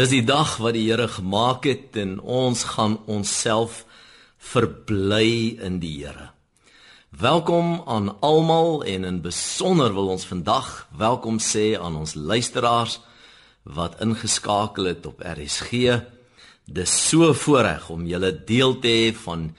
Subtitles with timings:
[0.00, 3.82] Dis die dag wat die Here gemaak het en ons gaan onsself
[4.40, 6.30] verbly in die Here.
[7.12, 12.96] Welkom aan almal en in besonder wil ons vandag welkom sê aan ons luisteraars
[13.76, 16.00] wat ingeskakel het op RSG.
[16.64, 19.50] Dis so voorreg om julle deel te hê van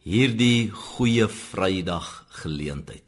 [0.00, 3.04] hierdie goeie Vrydag geleentheid.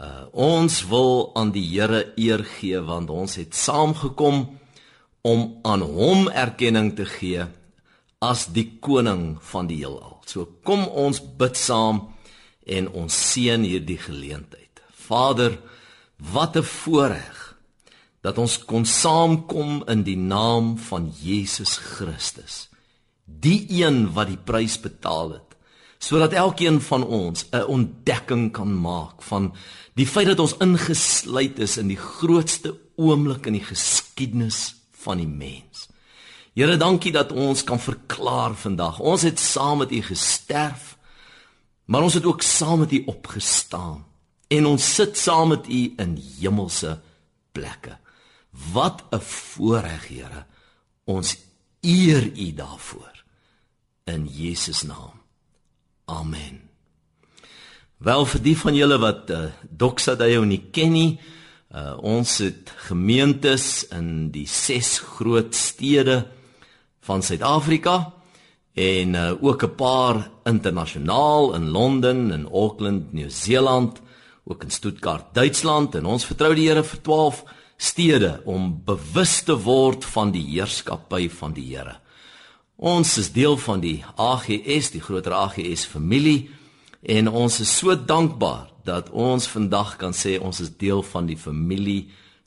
[0.00, 4.46] Uh ons wil aan die Here eer gee want ons het saamgekom
[5.26, 7.46] om aan hom erkenning te gee
[8.22, 10.20] as die koning van die heelal.
[10.26, 12.04] So kom ons bid saam
[12.66, 14.82] en ons seën hierdie geleentheid.
[15.06, 15.58] Vader,
[16.18, 17.56] wat 'n voorreg
[18.22, 22.68] dat ons kon saamkom in die naam van Jesus Christus.
[23.24, 25.46] Die een wat die prys betaal het
[25.98, 29.54] sodat elkeen van ons 'n ontdekking kan maak van
[29.94, 34.74] die feit dat ons ingesluit is in die grootste oomblik in die geskiedenis
[35.06, 35.86] van die mens.
[36.56, 38.98] Here, dankie dat ons kan verklaar vandag.
[38.98, 40.94] Ons het saam met U gesterf,
[41.86, 44.04] maar ons het ook saam met U opgestaan
[44.48, 46.96] en ons sit saam met U in hemelse
[47.52, 47.98] plekke.
[48.72, 50.46] Wat 'n voorreg, Here.
[51.04, 51.36] Ons
[51.80, 53.24] eer U daarvoor
[54.04, 55.20] in Jesus naam.
[56.04, 56.62] Amen.
[57.96, 61.18] Wel vir die van julle wat uh, Doxa Dayo nie ken nie,
[61.74, 66.20] Uh ons het gemeentes in die ses groot stede
[67.02, 68.12] van Suid-Afrika
[68.74, 74.00] en uh ook 'n paar internasionaal in Londen en Auckland, Nieu-Seeland,
[74.44, 77.44] ook in Stuttgart, Duitsland en ons vertrou die Here vir 12
[77.76, 81.96] stede om bewus te word van die heerskappy van die Here.
[82.76, 86.50] Ons is deel van die AGS, die groter AGS familie
[87.02, 91.38] en ons is so dankbaar dat ons vandag kan sê ons is deel van die
[91.38, 92.06] familie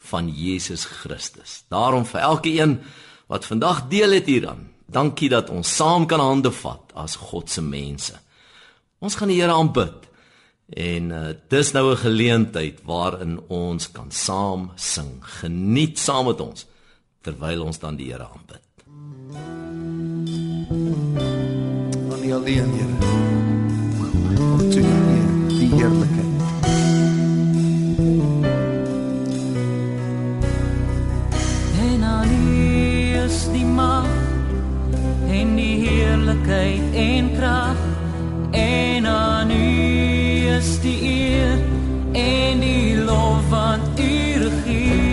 [0.10, 1.64] van Jesus Christus.
[1.68, 2.80] Daarom vir elkeen
[3.28, 7.62] wat vandag deel het hieraan, dankie dat ons saam kan hande vat as God se
[7.62, 8.16] mense.
[9.00, 10.08] Ons gaan die Here aanbid.
[10.70, 15.20] En uh, dis nou 'n geleentheid waarin ons kan saam sing.
[15.42, 16.66] Geniet saam met ons
[17.22, 18.66] terwyl ons dan die Here aanbid.
[22.10, 22.98] Van die alleen Here.
[24.40, 24.82] Om te
[25.60, 26.29] die heerlikheid
[36.30, 37.78] heerlikheid en krag
[38.52, 41.60] en aan u is die eer
[42.12, 45.09] en die lof van u regeer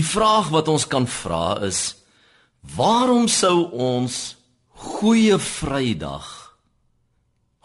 [0.00, 1.80] Die vraag wat ons kan vra is
[2.76, 4.14] waarom sou ons
[4.80, 6.28] goeie Vrydag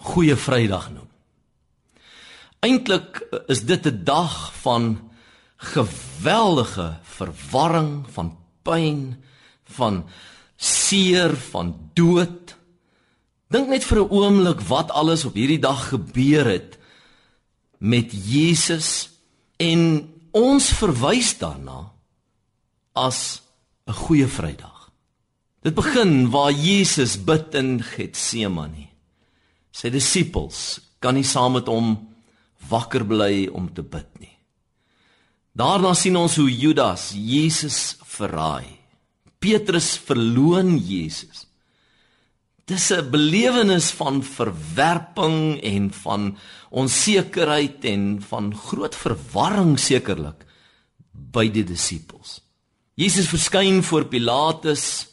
[0.09, 1.07] goeie Vrydag noem?
[2.65, 5.11] Eintlik is dit 'n dag van
[5.55, 9.23] geweldige verwarring, van pyn,
[9.63, 10.03] van
[10.57, 12.55] seer, van dood.
[13.47, 16.77] Dink net vir 'n oomblik wat alles op hierdie dag gebeur het
[17.79, 19.09] met Jesus
[19.57, 21.94] en ons verwys daarna
[22.95, 23.41] as
[23.87, 24.91] 'n goeie Vrydag.
[25.61, 28.87] Dit begin waar Jesus bid in Getsemane.
[29.71, 32.07] Sy disippels kan nie saam met hom
[32.69, 34.37] wakker bly om te bid nie.
[35.55, 38.77] Daarna sien ons hoe Judas Jesus verraai.
[39.39, 41.47] Petrus verloon Jesus.
[42.65, 46.37] Dis 'n belewenis van verwerping en van
[46.69, 50.45] onsekerheid en van groot verwarring sekerlik
[51.11, 52.44] by die disippels.
[52.95, 55.07] Jesus verskyn voor Pilatus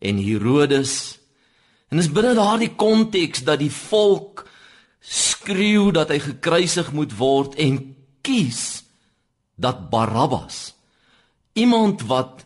[0.00, 1.18] en Herodes
[1.88, 4.46] en is binne daardie konteks dat die volk
[5.04, 7.80] skreeu dat hy gekruisig moet word en
[8.24, 8.82] kies
[9.60, 10.72] dat Barabbas
[11.58, 12.44] iemand wat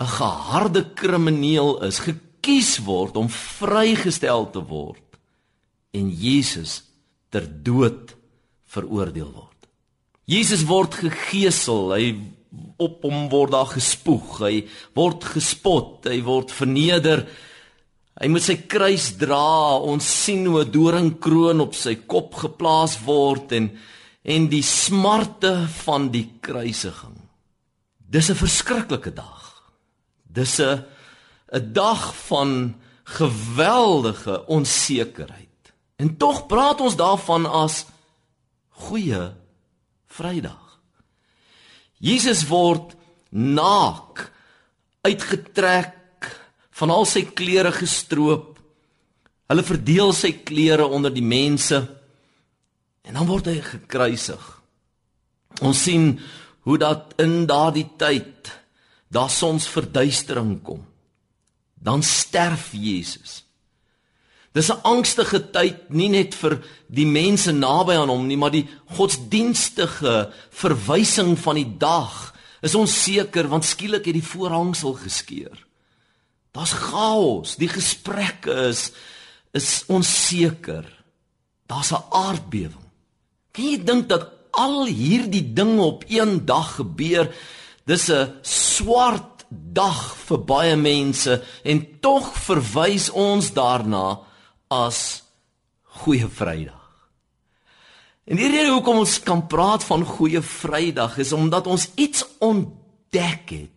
[0.00, 5.18] 'n geharde krimineel is gekies word om vrygestel te word
[5.90, 6.82] en Jesus
[7.28, 8.16] ter dood
[8.66, 9.68] veroordeel word.
[10.24, 12.14] Jesus word gegeesel, hy
[12.76, 14.54] op hom word daar gespoeg, hy
[14.98, 17.24] word gespot, hy word verneder.
[18.20, 19.78] Hy moet sy kruis dra.
[19.78, 23.70] Ons sien hoe 'n doringkroon op sy kop geplaas word en
[24.22, 27.16] en die smarte van die kruisiging.
[27.96, 29.62] Dis 'n verskriklike dag.
[30.26, 30.84] Dis 'n
[31.52, 32.74] 'n dag van
[33.04, 35.72] geweldige onsekerheid.
[35.96, 37.86] En tog praat ons daarvan as
[38.68, 39.32] goeie
[40.06, 40.59] Vrydag.
[42.00, 42.96] Jesus word
[43.30, 44.26] naak
[45.04, 46.28] uitgetrek
[46.80, 48.56] van al sy klere gestroop.
[49.50, 51.80] Hulle verdeel sy klere onder die mense
[53.04, 54.42] en dan word hy gekruisig.
[55.60, 56.14] Ons sien
[56.64, 58.50] hoe dat in daardie tyd
[59.10, 60.84] daar soms verduistering kom.
[61.74, 63.40] Dan sterf Jesus.
[64.52, 66.58] Dis 'n angstige tyd nie net vir
[66.88, 73.48] die mense naby aan hom nie, maar die godsdienstige verwysing van die dag is onseker
[73.48, 75.54] want skielik het die voorhangsel geskeur.
[76.52, 78.90] Daar's chaos, die gesprekke is
[79.52, 80.86] is onseker.
[81.66, 82.86] Daar's 'n aardbewing.
[83.52, 87.34] Kan jy dink dat al hierdie dinge op een dag gebeur?
[87.84, 94.29] Dis 'n swart dag vir baie mense en tog verwys ons daarna
[94.70, 95.22] as
[96.00, 96.78] Goeie Vrydag.
[98.30, 103.50] En die rede hoekom ons kan praat van Goeie Vrydag is omdat ons iets ontdek
[103.50, 103.70] het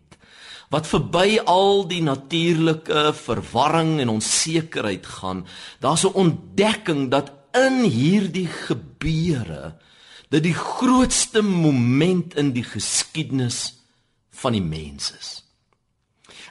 [0.74, 5.44] wat verby al die natuurlike verwarring en onsekerheid gaan.
[5.78, 9.76] Daar's 'n ontdekking dat in hierdie gebeure
[10.28, 13.74] dit die grootste moment in die geskiedenis
[14.30, 15.43] van die mens is.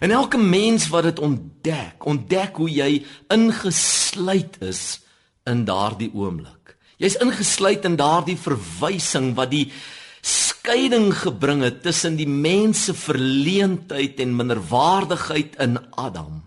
[0.03, 4.99] En elke mens wat dit ontdek, ontdek hoe jy ingesluit is
[5.47, 6.75] in daardie oomblik.
[6.99, 9.69] Jy's ingesluit in daardie verwysing wat die
[10.23, 16.41] skeiding gebring het tussen die mens se verleentheid en minderwaardigheid in Adam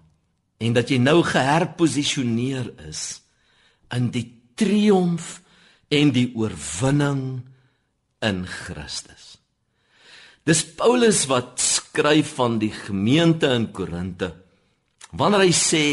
[0.57, 3.21] en dat jy nou geherposisioneer is
[3.93, 4.25] in die
[4.57, 5.43] triomf
[5.93, 7.45] en die oorwinning
[8.25, 9.37] in Christus.
[10.49, 11.61] Dis Paulus wat
[11.97, 14.35] skryf van die gemeente in Korinte.
[15.17, 15.85] Wanneer hy sê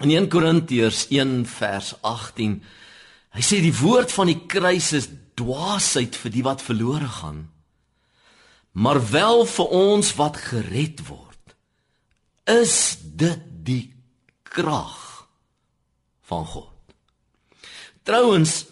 [0.00, 2.54] in 1 Korintiërs 1 vers 18,
[3.36, 7.44] hy sê die woord van die kruis is dwaasheid vir die wat verlore gaan,
[8.72, 11.56] maar wel vir ons wat gered word.
[12.48, 13.92] Is dit die
[14.48, 15.28] krag
[16.24, 16.72] van God?
[18.08, 18.62] Trouwens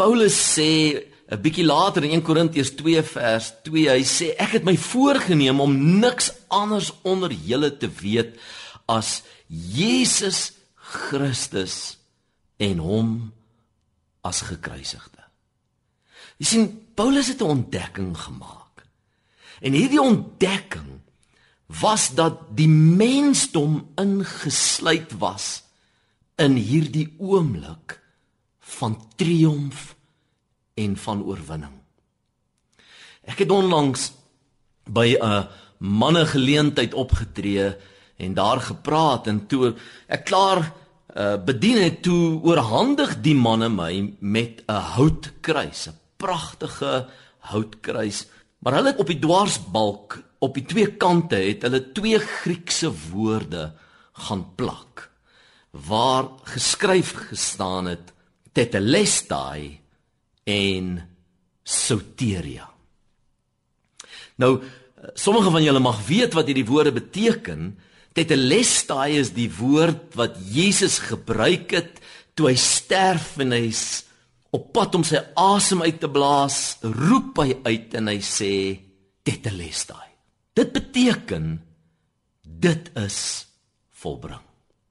[0.00, 0.72] Paulus sê
[1.28, 5.60] 'n bietjie later in 1 Korintiërs 2 vers 2 hy sê ek het my voorgenem
[5.60, 8.38] om niks anders onder julle te weet
[8.88, 11.98] as Jesus Christus
[12.56, 13.10] en hom
[14.24, 15.20] as gekruisigde.
[16.40, 16.66] Jy sien
[16.96, 18.86] Paulus het 'n ontdekking gemaak.
[19.60, 21.00] En hierdie ontdekking
[21.66, 25.62] was dat die mensdom ingesluit was
[26.36, 28.00] in hierdie oomblik
[28.60, 29.97] van triomf
[30.78, 31.74] en van oorwinning.
[33.28, 34.12] Ek het onlangs
[34.88, 37.76] by 'n manne geleentheid opgetree
[38.16, 39.74] en daar gepraat en toe
[40.06, 40.72] ek klaar
[41.16, 47.06] uh, bedien het toe oorhandig die manne my met 'n houtkruis, 'n pragtige
[47.38, 48.26] houtkruis,
[48.58, 53.72] maar hulle op die dwarsbalk op die twee kante het hulle twee Griekse woorde
[54.12, 55.10] gaan plak
[55.70, 58.12] waar geskryf gestaan het
[58.52, 59.80] tetelestai
[60.48, 60.96] en
[61.62, 62.66] soteria.
[64.40, 64.58] Nou
[65.14, 67.72] sommige van julle mag weet wat hierdie woorde beteken.
[68.16, 72.00] Tetelestai is die woord wat Jesus gebruik het
[72.38, 73.84] toe hy sterf en hy's
[74.54, 78.52] op pad om sy asem uit te blaas, roep hy uit en hy sê
[79.26, 80.06] tetelestai.
[80.56, 81.58] Dit beteken
[82.42, 83.20] dit is
[84.00, 84.47] volbring.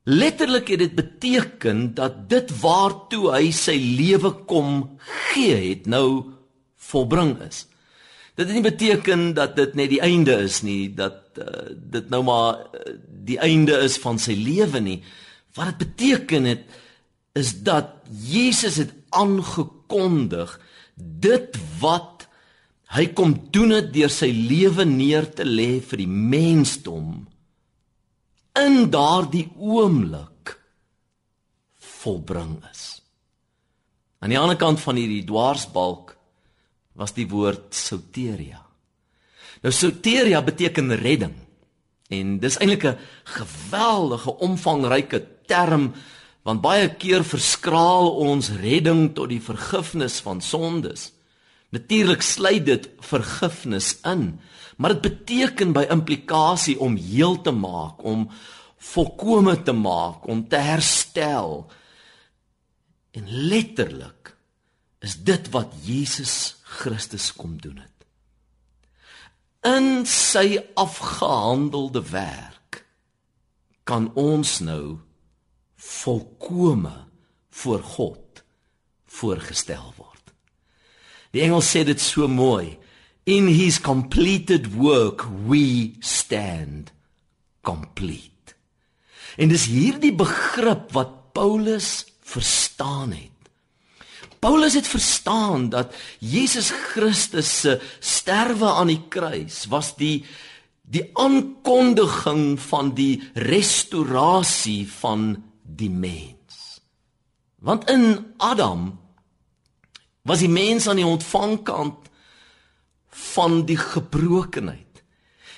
[0.08, 4.78] Letterlik het dit beteken dat dit waartoe hy sy lewe kom
[5.34, 6.24] gee het nou
[6.88, 7.66] volbring is.
[8.40, 12.22] Dit het nie beteken dat dit net die einde is nie, dat uh, dit nou
[12.24, 12.96] maar uh,
[13.28, 15.02] die einde is van sy lewe nie.
[15.58, 16.78] Wat dit beteken het
[17.36, 20.56] is dat Jesus het aangekondig
[20.96, 22.30] dit wat
[22.96, 27.26] hy kom doen het deur sy lewe neer te lê vir die mensdom
[28.62, 30.56] in daardie oomblik
[32.02, 33.02] volbring is.
[34.20, 36.16] Aan die ander kant van hierdie dwarsbalk
[36.98, 38.64] was die woord soteria.
[39.62, 41.36] Nou soteria beteken redding.
[42.10, 45.94] En dis eintlik 'n geweldige omvangryke term
[46.48, 51.12] want baie keer verskraal ons redding tot die vergifnis van sondes.
[51.76, 54.40] Natuurlik sluit dit vergifnis in,
[54.78, 58.28] maar dit beteken by implikasie om heel te maak, om
[58.78, 61.66] volkome te maak, om te herstel.
[63.12, 64.36] En letterlik
[65.02, 67.98] is dit wat Jesus Christus kom doen het.
[69.66, 72.86] In sy afgehandelde werk
[73.88, 75.00] kan ons nou
[75.78, 76.94] volkome
[77.50, 78.44] voor God
[79.18, 80.34] voorgestel word.
[81.34, 82.78] Die engel sê dit so mooi.
[83.28, 86.94] In his completed work we stand
[87.62, 88.56] complete.
[89.36, 93.36] En dis hierdie begrip wat Paulus verstaan het.
[94.40, 95.92] Paulus het verstaan dat
[96.24, 100.24] Jesus Christus se sterwe aan die kruis was die
[100.88, 106.80] die aankondiging van die restaurasie van die mens.
[107.60, 108.94] Want in Adam
[110.24, 112.08] was die mens aan die ontvangkant
[113.10, 114.84] van die gebrokenheid.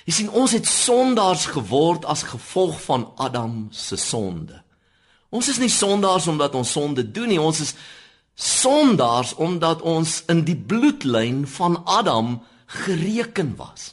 [0.04, 4.62] Jy sien ons het sondaars geword as gevolg van Adam se sonde.
[5.30, 7.74] Ons is nie sondaars omdat ons sonde doen nie, ons is
[8.34, 13.92] sondaars omdat ons in die bloedlyn van Adam gereken was.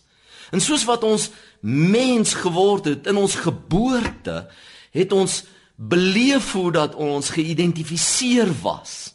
[0.52, 1.30] En soos wat ons
[1.68, 4.48] mens geword het in ons geboorte,
[4.96, 5.44] het ons
[5.76, 9.14] beleef hoe dat ons geïdentifiseer was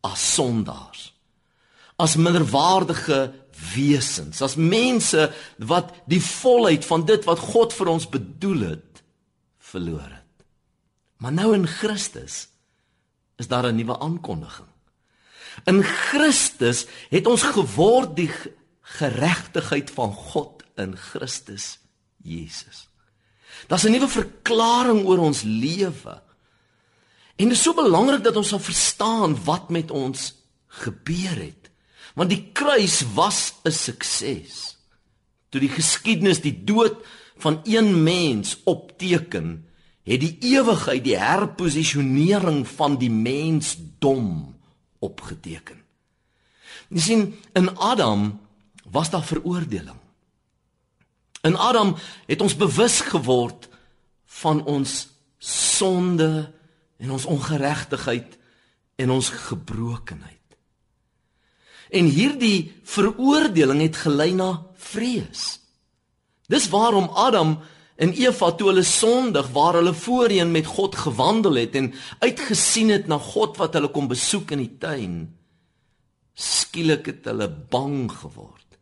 [0.00, 1.12] as sondaars.
[1.98, 3.32] As minderwaardige
[3.74, 9.02] wesens, as mense wat die volheid van dit wat God vir ons bedoel het,
[9.58, 10.46] verloor het.
[11.18, 12.48] Maar nou in Christus
[13.38, 14.68] is daar 'n nuwe aankondiging.
[15.66, 18.30] In Christus het ons geword die
[18.80, 21.78] geregtigheid van God in Christus
[22.22, 22.88] Jesus.
[23.66, 26.22] Daar's 'n nuwe verklaring oor ons lewe.
[27.36, 30.34] En dit is so belangrik dat ons sal verstaan wat met ons
[30.66, 31.57] gebeur het.
[32.18, 34.76] Want die kruis was 'n sukses.
[35.48, 36.98] Toe die geskiedenis die dood
[37.38, 39.68] van een mens opteken,
[40.02, 44.56] het die ewigheid die herposisionering van die mensdom
[44.98, 45.82] opgeteken.
[46.88, 48.40] Jy sien in Adam
[48.90, 50.00] was daar veroordeling.
[51.42, 51.96] In Adam
[52.26, 53.68] het ons bewus geword
[54.24, 55.08] van ons
[55.38, 56.52] sonde
[56.96, 58.38] en ons ongeregtigheid
[58.96, 60.37] en ons gebrokenheid.
[61.90, 65.60] En hierdie veroordeling het gelei na vrees.
[66.48, 67.58] Dis waarom Adam
[67.98, 71.90] en Eva toe hulle sondig waar hulle voorheen met God gewandel het en
[72.22, 75.18] uitgesien het na God wat hulle kom besoek in die tuin
[76.38, 78.78] skielik het hulle bang geword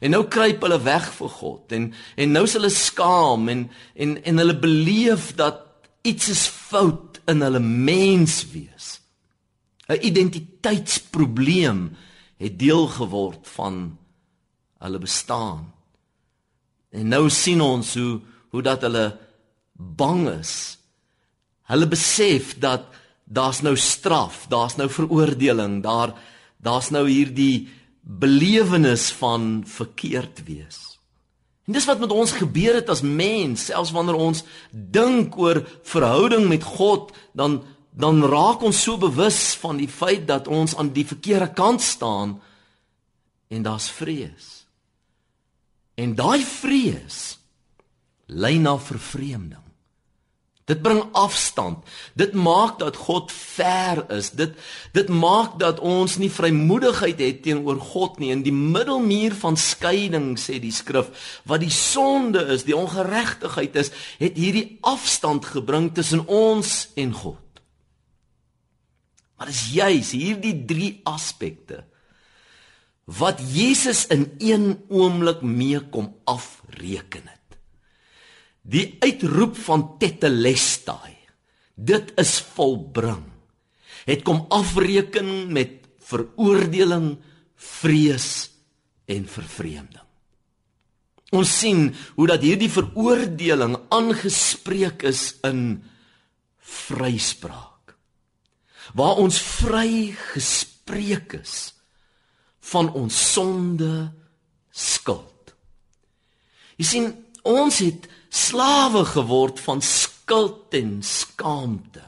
[0.00, 3.66] en nou kruip hulle weg vir God en en nou is hulle skaam en
[4.06, 5.60] en en hulle beleef dat
[6.08, 8.88] iets is fout in hulle menswees
[9.92, 11.90] 'n identiteitsprobleem
[12.38, 13.98] het deel geword van
[14.78, 15.66] hulle bestaan
[16.90, 19.10] en nou sien ons hoe hoe dat hulle
[19.76, 20.78] bang is.
[21.68, 22.86] Hulle besef dat
[23.28, 26.14] daar's nou straf, daar's nou veroordeling, daar
[26.64, 27.68] daar's nou hierdie
[28.00, 30.96] belewenis van verkeerd wees.
[31.68, 34.40] En dis wat met ons gebeur het as mens, selfs wanneer ons
[34.72, 37.60] dink oor verhouding met God, dan
[37.98, 42.36] dan raak ons so bewus van die feit dat ons aan die verkeerde kant staan
[43.50, 44.66] en daar's vrees.
[45.98, 47.38] En daai vrees
[48.26, 49.64] lei na vervreemding.
[50.68, 51.80] Dit bring afstand.
[52.12, 54.30] Dit maak dat God ver is.
[54.36, 54.54] Dit
[54.92, 58.30] dit maak dat ons nie vrymoedigheid het teenoor God nie.
[58.36, 61.08] In die middelmuur van skeiding sê die skrif,
[61.48, 63.90] wat die sonde is, die ongeregtigheid is,
[64.20, 67.47] het hierdie afstand gebring tussen ons en God.
[69.38, 71.84] Maar dis juis hierdie drie aspekte
[73.08, 77.24] wat Jesus in een oomblik mee kom afreken.
[77.24, 77.56] Het.
[78.60, 81.14] Die uitroep van Tetelestai.
[81.74, 83.24] Dit is volbring.
[84.04, 87.16] Het kom afreken met veroordeling,
[87.54, 88.50] vrees
[89.08, 90.04] en vervreemding.
[91.32, 95.82] Ons sien hoe dat hierdie veroordeling aangespreek is in
[96.60, 97.77] vryspraak.
[98.94, 101.74] Waar ons vry gespreek is
[102.72, 104.12] van ons sonde
[104.72, 105.54] skuld.
[106.78, 107.08] Jy sien,
[107.48, 112.04] ons het slawe geword van skuld en skaamte.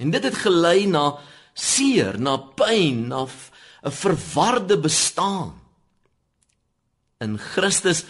[0.00, 1.18] En dit het gelei na
[1.54, 5.60] seer, na pyn, na 'n verwarde bestaan.
[7.20, 8.04] In Christus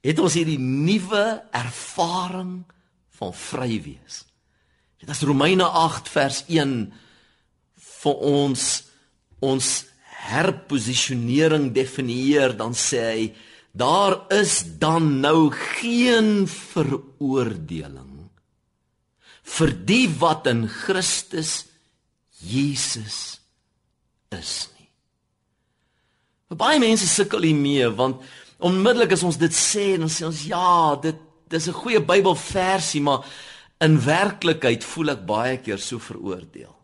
[0.00, 2.64] het ons hierdie nuwe ervaring
[3.18, 4.24] van vry wees.
[5.00, 6.74] Dit is Romeine 8 vers 1
[8.00, 8.64] vir ons
[9.40, 9.68] ons
[10.28, 13.22] herposisionering definieer dan sê hy
[13.72, 18.28] daar is dan nou geen veroordeling
[19.56, 21.64] vir die wat in Christus
[22.44, 23.40] Jesus
[24.36, 24.88] is nie.
[26.50, 28.20] Vir baie mense sukkel hiermee want
[28.60, 31.16] onmiddellik as ons dit sê dan sê ons ja, dit
[31.50, 33.24] dis 'n goeie Bybelversie maar
[33.80, 36.74] in werklikheid voel ek baie keer so veroordeel.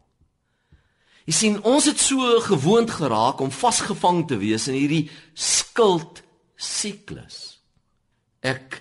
[1.26, 6.22] Jy sien, ons het so gewoond geraak om vasgevang te wees in hierdie skuld
[6.54, 7.58] siklus.
[8.46, 8.80] Ek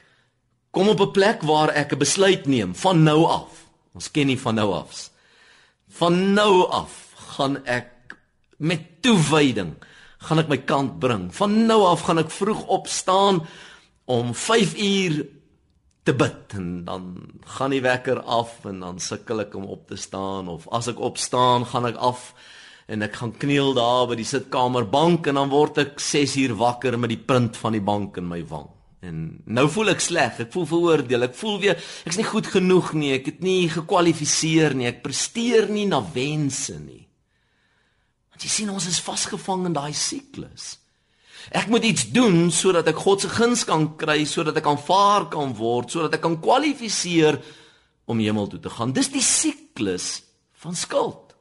[0.71, 3.65] kom op 'n plek waar ek 'n besluit neem van nou af.
[3.93, 5.09] Ons ken nie van nou af.
[5.89, 8.15] Van nou af gaan ek
[8.57, 9.75] met toewyding
[10.17, 11.33] gaan ek my kant bring.
[11.35, 13.47] Van nou af gaan ek vroeg opstaan
[14.05, 15.25] om 5 uur
[16.05, 17.05] te bid en dan
[17.57, 21.01] gaan die wekker af en dan sukkel ek om op te staan of as ek
[21.01, 22.29] opstaan gaan ek af
[22.85, 26.99] en ek gaan kniel daar by die sitkamerbank en dan word ek 6 uur wakker
[27.01, 28.69] met die punt van die bank in my wang.
[29.05, 32.93] En nou voel ek sleg, ek voel veroordeel, ek voel weer ek's nie goed genoeg
[32.97, 37.03] nie, ek het nie gekwalifiseer nie, ek presteer nie na wense nie.
[38.29, 40.75] Want jy sien ons is vasgevang in daai siklus.
[41.53, 45.53] Ek moet iets doen sodat ek God se guns kan kry, sodat ek aanvaar kan
[45.57, 47.37] word, sodat ek kan kwalifiseer
[48.09, 48.93] om hemel toe te gaan.
[48.95, 50.23] Dis die siklus
[50.63, 51.35] van skuld.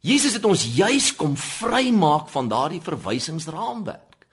[0.00, 4.24] Jesus het ons juis kom vrymaak van daardie verwysingsraamwerk.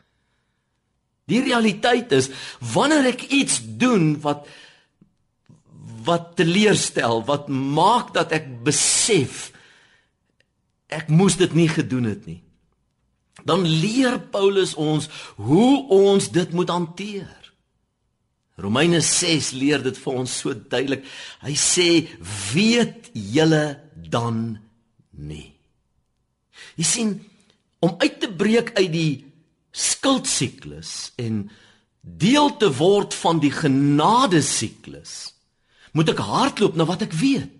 [1.27, 2.29] Die realiteit is
[2.73, 4.47] wanneer ek iets doen wat
[6.07, 9.49] wat teleurstel, wat maak dat ek besef
[10.87, 12.39] ek moes dit nie gedoen het nie
[13.47, 15.07] dan leer Paulus ons
[15.39, 17.35] hoe ons dit moet hanteer.
[18.57, 21.05] Romeine 6 leer dit vir ons so duidelik.
[21.45, 21.89] Hy sê
[22.53, 23.77] weet julle
[24.09, 24.57] dan
[25.13, 25.53] nie.
[26.77, 27.13] Jy sien
[27.85, 29.13] om uit te breek uit die
[29.77, 31.45] skuldsiklus en
[32.01, 35.35] deel te word van die genade siklus
[35.97, 37.56] moet ek hardloop na wat ek weet.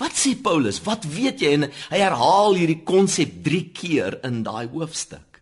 [0.00, 0.80] Wat sê Paulus?
[0.82, 1.52] Wat weet jy?
[1.58, 5.38] En hy herhaal hierdie konsep 3 keer in daai hoofstuk.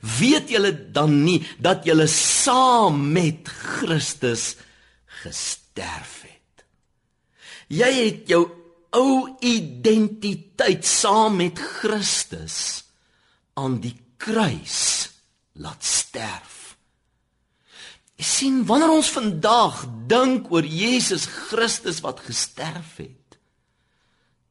[0.00, 4.54] Weet julle dan nie dat julle saam met Christus
[5.20, 6.64] gesterf het?
[7.68, 8.46] Jy het jou
[8.96, 12.56] ou identiteit saam met Christus
[13.60, 15.10] aan die kruis
[15.60, 16.56] laat sterf.
[18.20, 23.19] Jy sien, wanneer ons vandag dink oor Jesus Christus wat gesterf het,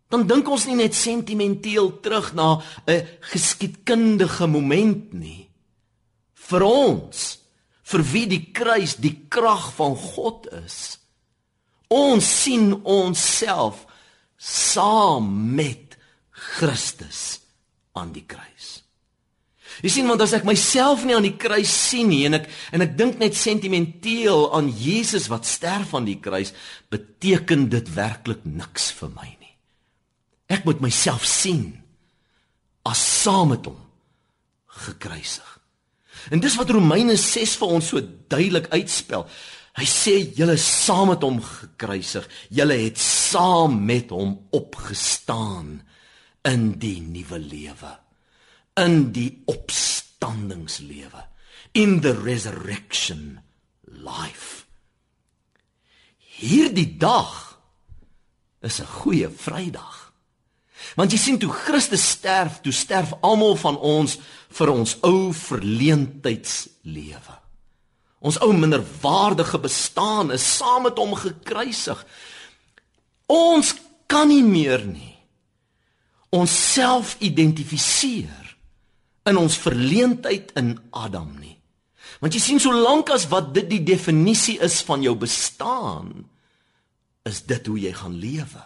[0.10, 5.50] dan dink ons nie net sentimenteel terug na 'n geskiedkundige moment nie.
[6.34, 7.40] Vir ons,
[7.84, 10.98] vir wie die kruis die krag van God is,
[11.88, 13.86] ons sien onsself
[14.38, 15.98] saam met
[16.30, 17.40] Christus
[17.94, 18.84] aan die kruis.
[19.82, 22.82] Jy sien want as ek myself nie aan die kruis sien nie en ek en
[22.82, 26.52] ek dink net sentimenteel aan Jesus wat sterf aan die kruis,
[26.90, 29.39] beteken dit werklik niks vir my.
[30.50, 31.78] Ek moet myself sien
[32.90, 33.78] as saam met hom
[34.86, 35.48] gekruisig.
[36.34, 39.28] En dis wat Romeine 6 vir ons so duidelik uitspel.
[39.80, 45.78] Hy sê julle saam met hom gekruisig, julle het saam met hom opgestaan
[46.50, 47.92] in die nuwe lewe,
[48.82, 51.24] in die opstandingslewe,
[51.78, 53.40] in the resurrection
[53.86, 54.66] life.
[56.40, 57.60] Hierdie dag
[58.62, 60.09] is 'n goeie Vrydag.
[60.98, 64.18] Want jy sien toe Christus sterf, toe sterf almal van ons
[64.58, 67.36] vir ons ou verleentheidslewe.
[68.20, 72.00] Ons ou minderwaardige bestaan is saam met hom gekruisig.
[73.30, 73.76] Ons
[74.10, 75.16] kan nie meer nie
[76.36, 78.54] ons self identifiseer
[79.30, 81.56] in ons verleentheid in Adam nie.
[82.22, 86.26] Want jy sien solank as wat dit die definisie is van jou bestaan,
[87.28, 88.64] is dit hoe jy gaan lewe.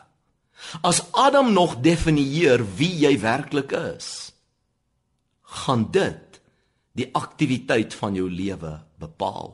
[0.82, 4.34] As Adam nog definieer wie jy werklik is,
[5.63, 6.39] gaan dit
[6.97, 9.54] die aktiwiteit van jou lewe bepaal.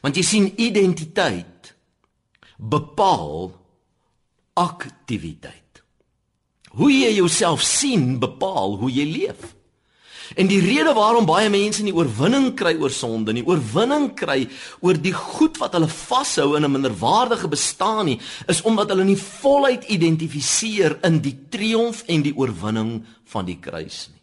[0.00, 1.74] Want jy sien identiteit
[2.56, 3.50] bepaal
[4.58, 5.82] aktiwiteit.
[6.76, 9.54] Hoe jy jouself sien bepaal hoe jy leef.
[10.34, 14.44] En die rede waarom baie mense nie oorwinning kry oor sonde nie, oorwinning kry
[14.80, 19.16] oor die goed wat hulle vashou in 'n minderwaardige bestaan nie, is omdat hulle nie
[19.16, 24.20] voluit identifiseer in die triomf en die oorwinning van die kruis nie.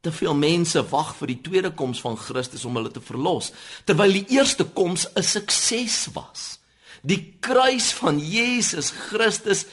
[0.00, 3.52] Te veel mense wag vir die tweede koms van Christus om hulle te verlos,
[3.84, 6.58] terwyl die eerste koms 'n sukses was.
[7.02, 9.66] Die kruis van Jesus Christus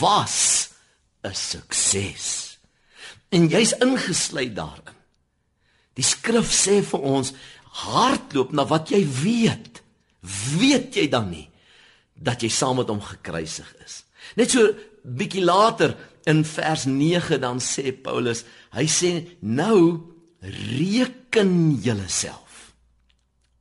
[0.00, 0.70] was
[1.22, 2.49] 'n sukses.
[3.30, 4.96] En jy's ingesluit daarin.
[5.94, 7.32] Die skrif sê vir ons
[7.84, 9.82] hardloop na wat jy weet.
[10.58, 11.46] Weet jy dan nie
[12.20, 14.02] dat jy saam met hom gekruisig is?
[14.36, 14.66] Net so
[15.04, 15.94] bietjie later
[16.28, 18.44] in vers 9 dan sê Paulus,
[18.76, 20.10] hy sê nou
[20.42, 22.74] reken julleself.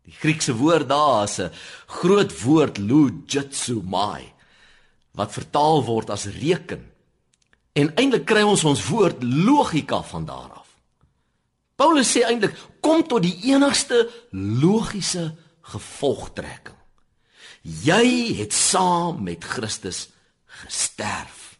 [0.10, 1.52] Die Griekse woord daar is 'n
[1.88, 4.34] groot woord logitsumai
[5.14, 6.89] wat vertaal word as reken.
[7.78, 10.68] En eintlik kry ons ons woord logika van daar af.
[11.80, 15.32] Paulus sê eintlik kom tot die enigste logiese
[15.72, 16.76] gevolgtrekking.
[17.62, 20.08] Jy het saam met Christus
[20.64, 21.60] gesterf.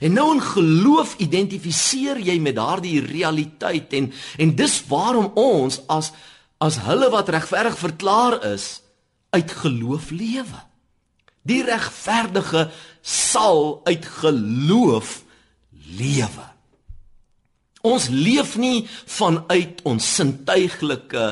[0.00, 6.12] En nou in geloof identifiseer jy met daardie realiteit en en dis waarom ons as
[6.58, 8.80] as hulle wat regverdig verklaar is
[9.36, 10.60] uit geloof lewe.
[11.44, 12.70] Die regverdige
[13.02, 15.20] sal uit geloof
[15.98, 16.46] lewe.
[17.86, 18.86] Ons leef nie
[19.18, 21.26] vanuit ons sintuiglike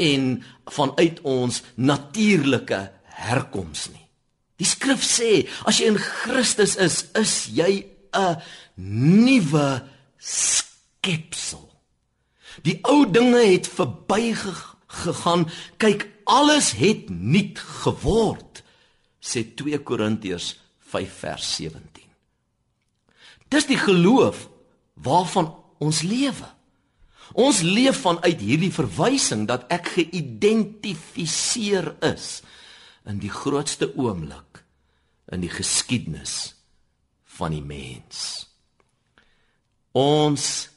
[0.00, 0.28] en
[0.72, 2.80] vanuit ons natuurlike
[3.20, 4.06] herkoms nie.
[4.60, 8.36] Die skrif sê, as jy in Christus is, is jy 'n
[8.76, 9.82] nuwe
[10.18, 11.64] skepsel.
[12.62, 15.48] Die ou dinge het verbygegaan.
[15.78, 18.62] Kyk, alles het nuut geword,
[19.20, 20.56] sê 2 Korintiërs
[20.92, 21.89] 5 vers 17.
[23.50, 24.48] Dis die geloof
[24.94, 26.48] waarvan ons lewe.
[27.38, 32.42] Ons leef vanuit hierdie verwysing dat ek geïdentifiseer is
[33.06, 34.64] in die grootste oomblik
[35.30, 36.54] in die geskiedenis
[37.38, 38.46] van die mens.
[39.96, 40.68] Ons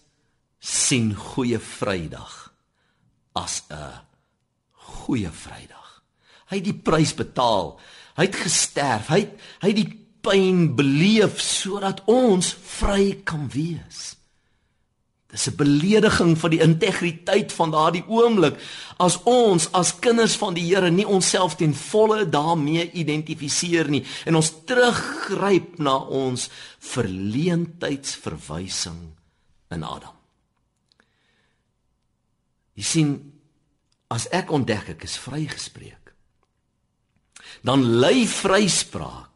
[0.64, 2.54] sien goeie Vrydag
[3.36, 4.02] as 'n
[4.72, 6.04] goeie Vrydag.
[6.50, 7.80] Hy het die prys betaal.
[8.16, 9.08] Hy het gesterf.
[9.08, 14.14] Hy het, hy het die pyn beleef sodat ons vry kan wees.
[15.34, 18.60] Dis 'n belediging van die integriteit van daardie oomblik
[18.98, 24.36] as ons as kinders van die Here nie onsself ten volle daarmee identifiseer nie en
[24.36, 29.12] ons teruggryp na ons verleentheidsverwysing
[29.70, 30.14] in Adam.
[32.74, 33.34] Jy sien
[34.14, 36.04] as ek ontdek ek is vrygespreek
[37.64, 39.33] dan lei vryspraak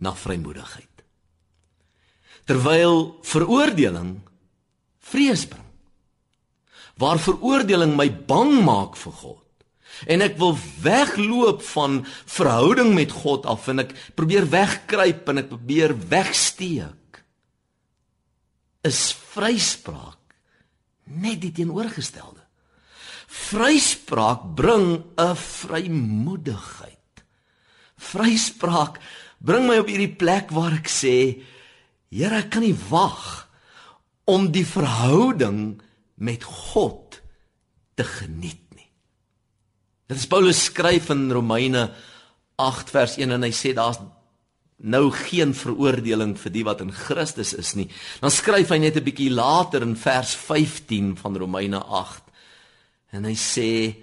[0.00, 1.02] na vrymoedigheid.
[2.46, 4.20] Terwyl veroordeling
[5.02, 5.64] vrees bring.
[6.96, 9.42] Waar veroordeling my bang maak vir God
[10.04, 10.52] en ek wil
[10.84, 17.22] wegloop van verhouding met God af en ek probeer wegkruip en ek probeer wegsteek
[18.86, 19.00] is
[19.32, 20.20] vryspraak
[21.06, 22.42] net die teenoorgestelde.
[23.26, 27.24] Vryspraak bring 'n vrymoedigheid.
[27.96, 29.00] Vryspraak
[29.46, 31.16] bring my op hierdie plek waar ek sê
[32.10, 33.46] Here ek kan nie wag
[34.30, 35.80] om die verhouding
[36.16, 37.20] met God
[37.98, 38.86] te geniet nie.
[40.08, 41.88] Dit is Paulus skryf in Romeine
[42.62, 44.00] 8 vers 1 en hy sê daar's
[44.76, 47.88] nou geen veroordeling vir die wat in Christus is nie.
[48.20, 52.22] Dan skryf hy net 'n bietjie later in vers 15 van Romeine 8
[53.12, 53.96] en hy sê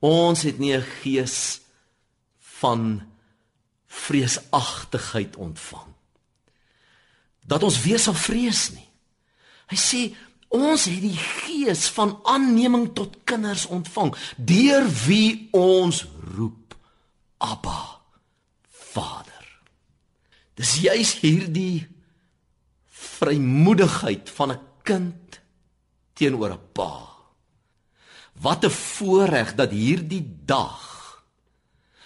[0.00, 1.60] ons het nie 'n gees
[2.60, 3.13] van
[3.94, 5.90] vreesagtigheid ontvang.
[7.46, 8.88] Dat ons weer sal vrees nie.
[9.70, 10.02] Hy sê
[10.54, 16.04] ons het die gees van aanneming tot kinders ontvang deur wie ons
[16.36, 16.76] roep
[17.42, 18.00] Abba
[18.94, 19.48] Vader.
[20.54, 21.86] Dis juis hierdie
[22.86, 25.40] vrymoedigheid van 'n kind
[26.14, 26.94] teenoor 'n pa.
[28.40, 30.93] Wat 'n voorreg dat hierdie dag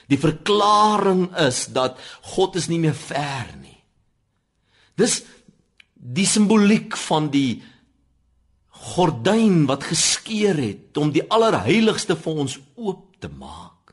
[0.09, 1.99] Die verklaring is dat
[2.35, 3.77] God is nie meer ver nie.
[4.99, 5.21] Dis
[5.95, 7.61] die simboliek van die
[8.95, 13.93] gordyn wat geskeur het om die allerheiligste vir ons oop te maak.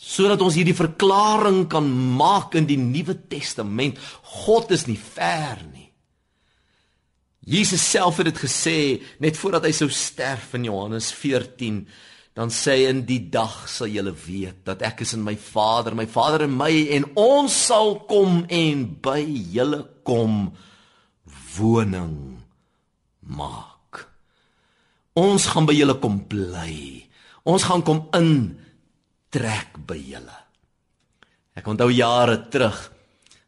[0.00, 1.86] Sodat ons hierdie verklaring kan
[2.16, 4.00] maak in die Nuwe Testament,
[4.44, 5.90] God is nie ver nie.
[7.50, 8.78] Jesus self het dit gesê
[9.22, 11.82] net voordat hy sou sterf in Johannes 14
[12.34, 16.06] dan sê in die dag sal julle weet dat ek is in my Vader, my
[16.06, 20.52] Vader in my en ons sal kom en by julle kom
[21.56, 22.38] woning
[23.26, 24.06] maak.
[25.18, 27.02] Ons gaan by julle kom bly.
[27.50, 28.32] Ons gaan kom in
[29.34, 30.38] trek by julle.
[31.58, 32.78] Ek onthou jare terug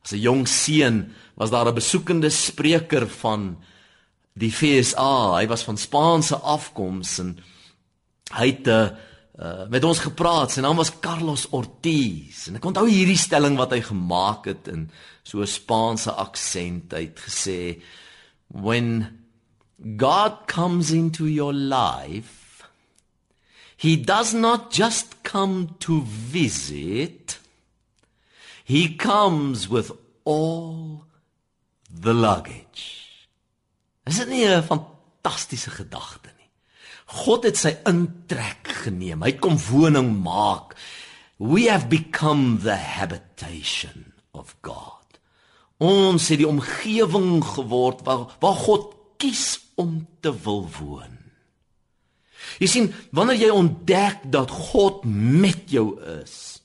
[0.03, 3.57] as 'n jong seun was daar 'n besoekende spreker van
[4.35, 5.39] die FSA.
[5.39, 7.39] Hy was van Spaanse afkoms en
[8.33, 8.91] hy het uh,
[9.73, 10.53] met ons gepraat.
[10.53, 12.47] Sy naam was Carlos Ortiz.
[12.49, 14.91] En ek onthou hierdie stelling wat hy gemaak het in
[15.23, 16.93] so 'n Spaanse aksent.
[16.93, 17.83] Hy het gesê
[18.53, 19.19] when
[19.99, 22.65] God comes into your life,
[23.77, 27.41] He does not just come to visit,
[28.65, 29.91] He comes with
[30.25, 31.05] all
[31.91, 33.27] the luggage.
[34.07, 36.32] Is dit nie 'n fantastiese gedagte?
[37.13, 39.25] God het sy intrek geneem.
[39.25, 40.77] Hy kom woning maak.
[41.37, 45.01] We have become the habitation of God.
[45.83, 51.19] Ons het die omgewing geword waar waar God kies om te wil woon.
[52.63, 56.63] Jy sien, wanneer jy ontdek dat God met jou is,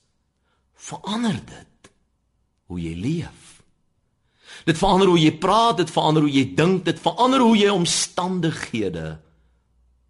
[0.74, 1.92] verander dit
[2.68, 3.44] hoe jy leef.
[4.68, 9.16] Dit verander hoe jy praat, dit verander hoe jy dink, dit verander hoe jy omstandighede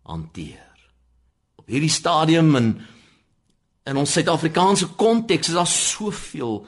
[0.08, 0.64] hanteer.
[1.60, 2.72] Op hierdie stadium in
[3.88, 6.58] in ons Suid-Afrikaanse konteks is daar soveel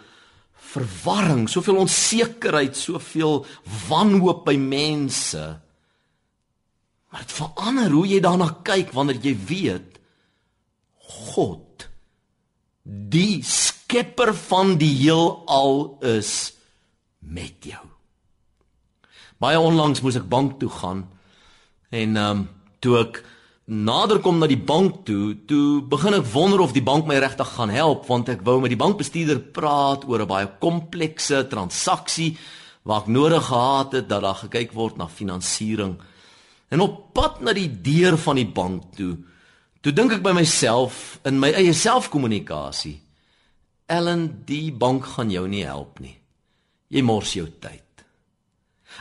[0.70, 3.42] verwarring, soveel onsekerheid, soveel
[3.90, 5.42] wanhoop by mense.
[7.11, 9.98] Maar dit verander hoe jy daarna kyk wanneer jy weet
[11.26, 11.88] God
[12.85, 16.55] die skepper van die heelal is
[17.18, 17.83] met jou.
[19.40, 21.05] Baie onlangs moes ek bank toe gaan
[21.90, 22.48] en ehm um,
[22.81, 23.23] toe ek
[23.71, 27.53] nader kom na die bank toe, toe begin ek wonder of die bank my regtig
[27.55, 32.37] gaan help want ek wou met die bankbestuurder praat oor 'n baie komplekse transaksie
[32.83, 36.01] waar ek nodig gehad het dat daar gekyk word na finansiering.
[36.71, 39.16] En op pad na die deur van die bank toe,
[39.83, 43.01] toe dink ek by myself in my eie selfkommunikasie,
[43.90, 46.14] Ellen, die bank gaan jou nie help nie.
[46.88, 47.89] Jy mors jou tyd.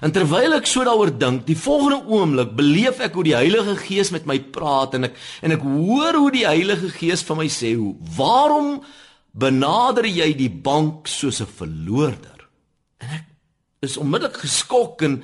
[0.02, 4.14] En terwyl ek so daaroor dink, die volgende oomblik beleef ek hoe die Heilige Gees
[4.16, 7.76] met my praat en ek en ek hoor hoe die Heilige Gees vir my sê,
[7.76, 8.82] "Hoe waarom
[9.34, 12.48] benader jy die bank soos 'n verloorder?"
[13.00, 13.26] En ek
[13.82, 15.24] is onmiddellik geskok en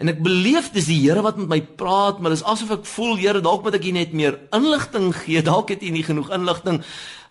[0.00, 3.18] En ek beleef dis die Here wat met my praat, maar dis asof ek voel
[3.20, 5.42] Here, dalk moet ek U net meer inligting gee.
[5.44, 6.80] Dalk het U nie genoeg inligting.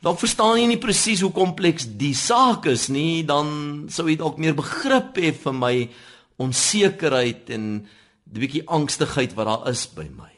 [0.05, 3.25] Dalk verstaan U nie presies hoe kompleks die saak is nie.
[3.25, 5.73] Dan sou U dalk meer begrip hê vir my
[6.39, 7.69] onsekerheid en
[8.29, 10.31] die bietjie angstigheid wat daar is by my.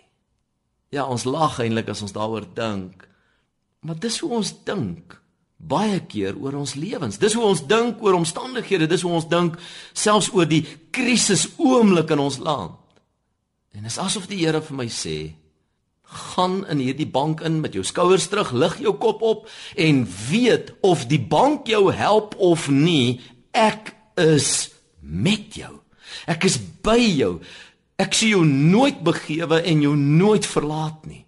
[0.91, 3.07] Ja, ons lag eintlik as ons daaroor dink.
[3.85, 5.17] Maar dis hoe ons dink
[5.61, 7.19] baie keer oor ons lewens.
[7.21, 9.59] Dis hoe ons dink oor omstandighede, dis hoe ons dink
[9.93, 12.79] selfs oor die krisis oomblik in ons land.
[13.71, 15.33] En dit is asof die Here vir my sê,
[16.11, 19.45] gaan in hierdie bank in met jou skouers terug, lig jou kop op
[19.79, 23.21] en weet of die bank jou help of nie,
[23.55, 25.80] ek is met jou.
[26.27, 27.39] Ek is by jou.
[28.01, 31.25] Ek sien jou nooit begewe en jou nooit verlaat nie.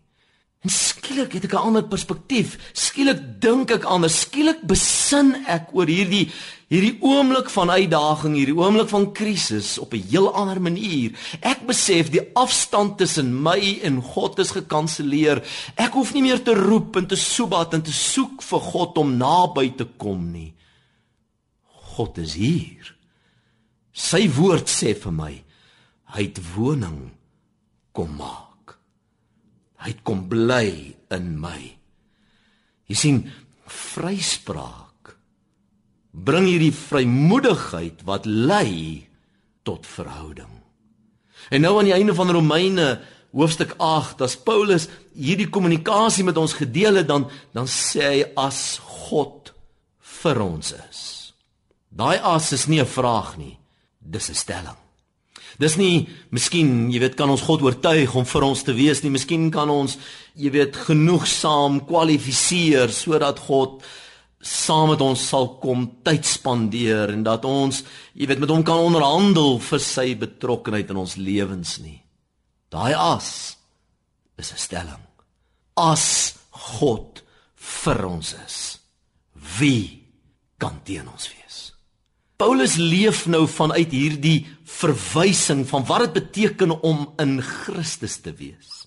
[0.64, 2.58] En skielik het ek 'n ander perspektief.
[2.72, 4.20] Skielik dink ek anders.
[4.20, 6.32] Skielik besin ek oor hierdie
[6.74, 11.12] hierdie oomblik van uitdaging, hierdie oomblik van krisis op 'n heel ander manier.
[11.42, 15.44] Ek besef die afstand tussen my en God is gekanselleer.
[15.76, 19.18] Ek hoef nie meer te roep en te soebat en te soek vir God om
[19.18, 20.54] naby te kom nie.
[21.96, 22.93] God is hier.
[23.94, 25.34] Sy woord sê vir my,
[26.14, 27.14] hy het woning
[27.94, 28.76] kom maak.
[29.86, 31.62] Hy kom bly in my.
[32.90, 33.24] Jy sien,
[33.70, 35.14] vryspraak
[36.14, 39.06] bring hierdie vrymoedigheid wat lei
[39.66, 40.52] tot verhouding.
[41.50, 42.88] En nou aan die einde van Romeine
[43.34, 47.26] hoofstuk 8, as Paulus hierdie kommunikasie met ons gedeel het, dan
[47.56, 48.78] dan sê hy as
[49.10, 49.52] God
[50.22, 51.02] vir ons is.
[51.90, 53.58] Daai as is nie 'n vraag nie,
[54.04, 54.78] dis 'n stelling.
[55.60, 59.12] Dis nie miskien, jy weet, kan ons God oortuig om vir ons te wees nie.
[59.14, 59.98] Miskien kan ons,
[60.36, 63.84] jy weet, genoegsaam kwalifiseer sodat God
[64.44, 68.82] saam met ons sal kom tyd spandeer en dat ons, jy weet, met hom kan
[68.82, 72.02] onderhandel vir sy betrokkeheid in ons lewens nie.
[72.74, 73.56] Daai as
[74.38, 75.04] is 'n stelling.
[75.78, 77.22] As God
[77.56, 78.80] vir ons is,
[79.60, 80.04] wie
[80.58, 81.43] kan teen ons wees?
[82.44, 88.82] Paulus leef nou vanuit hierdie verwysing van wat dit beteken om in Christus te wees.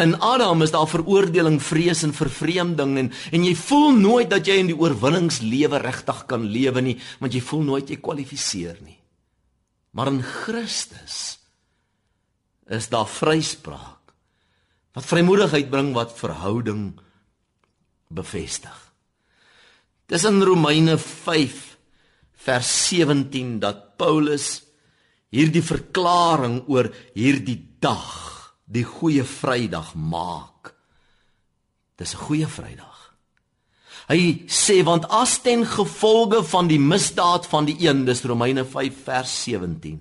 [0.00, 4.56] In Adam is daar veroordeling, vrees en vervreemding en en jy voel nooit dat jy
[4.62, 8.96] in die oorwinningslewe regtig kan lewe nie, want jy voel nooit jy kwalifiseer nie.
[9.92, 11.38] Maar in Christus
[12.72, 14.16] is daar vryspraak
[14.96, 16.94] wat vrymoedigheid bring wat verhouding
[18.08, 18.76] bevestig.
[20.08, 21.67] Dis in Romeine 5
[22.38, 24.62] vers 17 dat Paulus
[25.34, 28.14] hierdie verklaring oor hierdie dag
[28.68, 30.74] die goeie Vrydag maak.
[31.96, 32.98] Dis 'n goeie Vrydag.
[34.08, 39.02] Hy sê want as ten gevolge van die misdaad van die een, dis Romeine 5
[39.04, 39.98] vers 17.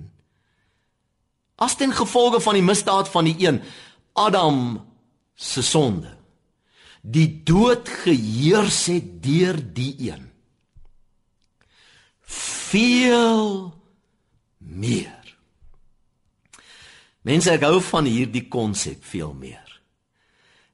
[1.58, 3.62] As ten gevolge van die misdaad van die een,
[4.14, 4.86] Adam
[5.36, 6.18] se sonde,
[7.02, 10.27] die dood geheers het deur die een.
[12.28, 13.74] Veel
[14.58, 15.18] meer
[17.28, 19.66] Mense ek hou van hierdie konsep veel meer.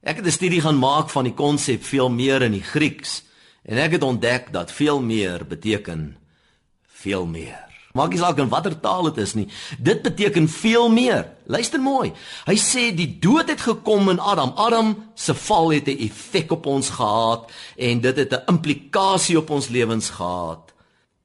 [0.05, 3.23] Ek het 'n studie gaan maak van die konsep veel meer in die Grieks
[3.65, 6.17] en ek het ontdek dat veel meer beteken
[6.85, 7.57] veel meer.
[7.93, 9.47] Maak nie saak in watter taal dit is nie.
[9.79, 11.31] Dit beteken veel meer.
[11.45, 12.11] Luister mooi.
[12.45, 14.53] Hy sê die dood het gekom in Adam.
[14.55, 19.49] Adam se val het 'n effek op ons gehad en dit het 'n implikasie op
[19.49, 20.72] ons lewens gehad.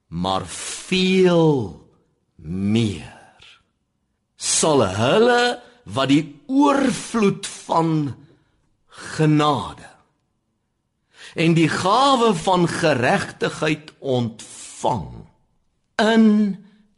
[0.09, 1.77] Maar veel
[2.41, 3.45] meer.
[4.35, 5.61] Sal hulle
[5.93, 8.15] wat die oorvloed van
[9.13, 9.87] genade
[11.39, 15.27] en die gawe van geregtigheid ontvang
[16.01, 16.25] in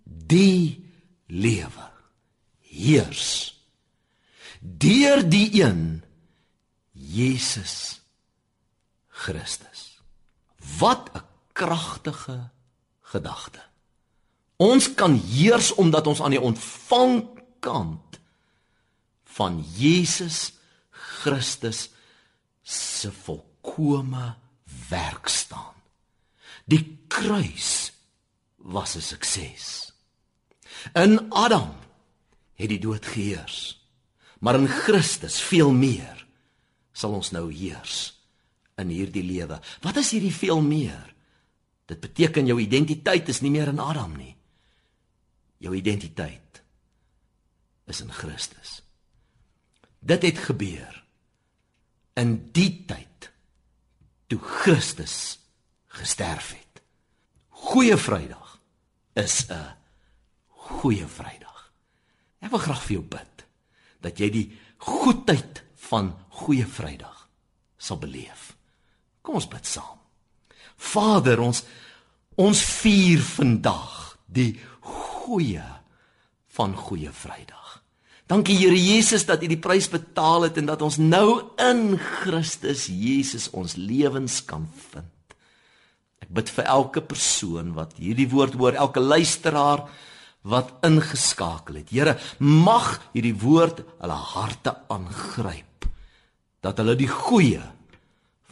[0.04, 0.80] die
[1.28, 1.88] lewe
[2.72, 3.52] heers
[4.62, 6.04] deur die een
[6.92, 8.02] Jesus
[9.08, 10.02] Christus.
[10.80, 12.50] Wat 'n kragtige
[13.12, 13.62] gedagte
[14.62, 18.20] Ons kan heers omdat ons aan die ontvangkant
[19.34, 20.54] van Jesus
[21.22, 21.88] Christus
[22.62, 24.36] se volkomme
[24.90, 25.74] werk staan.
[26.70, 27.92] Die kruis
[28.58, 29.94] was 'n sukses.
[30.94, 31.74] In Adam
[32.54, 33.82] het die dood geheers,
[34.40, 36.26] maar in Christus veel meer
[36.94, 38.14] sal ons nou heers
[38.78, 39.60] in hierdie lewe.
[39.82, 41.11] Wat is hierdie veel meer?
[41.92, 44.32] Dit beteken jou identiteit is nie meer in Adam nie.
[45.60, 46.62] Jou identiteit
[47.92, 48.80] is in Christus.
[50.00, 51.02] Dit het gebeur
[52.16, 53.28] in die tyd
[54.32, 55.18] toe Christus
[55.92, 56.82] gesterf het.
[57.68, 58.60] Goeie Vrydag
[59.14, 59.76] is 'n
[60.48, 61.72] goeie Vrydag.
[62.40, 63.46] Ek wil graag vir jou bid
[64.00, 67.30] dat jy die goedheid van Goeie Vrydag
[67.78, 68.56] sal beleef.
[69.22, 70.01] Kom ons bid saam.
[70.82, 71.64] Vader, ons
[72.42, 75.64] ons vier vandag die goeie
[76.56, 77.82] van goeie Vrydag.
[78.32, 82.88] Dankie Here Jesus dat U die prys betaal het en dat ons nou in Christus
[82.88, 85.36] Jesus ons lewens kan vind.
[86.24, 89.84] Ek bid vir elke persoon wat hierdie woord hoor, elke luisteraar
[90.48, 91.92] wat ingeskakel het.
[91.92, 95.90] Here, mag hierdie woord hulle harte aangryp
[96.64, 97.62] dat hulle die goeie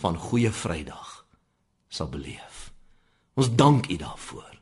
[0.03, 1.18] van goeie Vrydag
[1.89, 2.69] sal beleef.
[3.39, 4.53] Ons dank U daarvoor.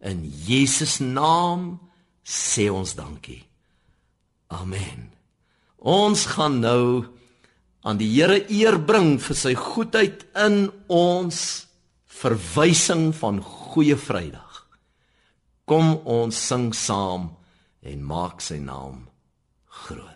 [0.00, 1.76] In Jesus naam
[2.24, 3.42] sê ons dankie.
[4.52, 5.10] Amen.
[5.76, 7.06] Ons gaan nou
[7.86, 11.40] aan die Here eer bring vir sy goedheid in ons
[12.16, 14.64] verwysing van goeie Vrydag.
[15.66, 17.30] Kom ons sing saam
[17.86, 19.04] en maak sy naam
[19.84, 20.15] groot.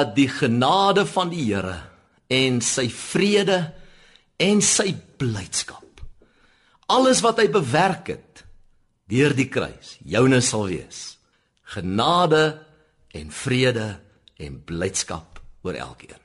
[0.00, 1.76] dat die genade van die Here
[2.32, 3.60] en sy vrede
[4.40, 5.84] en sy blydskap
[6.90, 8.42] alles wat hy bewerk het
[9.10, 11.18] deur die kruis joune sal wees.
[11.70, 12.44] Genade
[13.14, 13.88] en vrede
[14.40, 16.18] en blydskap oor elkeen.